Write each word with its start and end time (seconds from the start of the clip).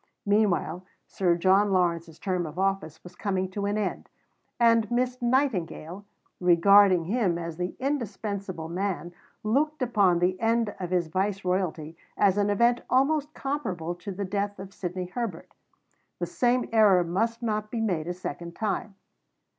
Meanwhile 0.25 0.83
Sir 1.05 1.35
John 1.35 1.71
Lawrence's 1.71 2.17
term 2.17 2.47
of 2.47 2.57
office 2.57 3.03
was 3.03 3.15
coming 3.15 3.51
to 3.51 3.67
an 3.67 3.77
end; 3.77 4.09
and 4.59 4.89
Miss 4.89 5.21
Nightingale, 5.21 6.05
regarding 6.39 7.03
him 7.05 7.37
as 7.37 7.55
the 7.57 7.75
indispensable 7.79 8.67
man, 8.67 9.13
looked 9.43 9.83
upon 9.83 10.17
the 10.17 10.39
end 10.39 10.73
of 10.79 10.89
his 10.89 11.05
viceroyalty 11.07 11.95
as 12.17 12.39
an 12.39 12.49
event 12.49 12.81
almost 12.89 13.31
comparable 13.35 13.93
to 13.93 14.11
the 14.11 14.25
death 14.25 14.57
of 14.57 14.73
Sidney 14.73 15.05
Herbert. 15.05 15.53
The 16.17 16.25
same 16.25 16.67
error 16.71 17.03
must 17.03 17.43
not 17.43 17.69
be 17.69 17.79
made 17.79 18.07
a 18.07 18.13
second 18.15 18.55
time. 18.55 18.95